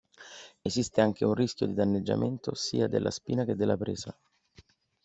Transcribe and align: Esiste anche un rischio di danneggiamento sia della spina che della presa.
Esiste 0.63 0.99
anche 1.01 1.25
un 1.25 1.35
rischio 1.35 1.67
di 1.67 1.75
danneggiamento 1.75 2.55
sia 2.55 2.87
della 2.87 3.11
spina 3.11 3.45
che 3.45 3.53
della 3.55 3.77
presa. 3.77 4.17